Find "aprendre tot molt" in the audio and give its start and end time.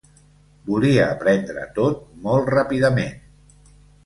1.15-2.51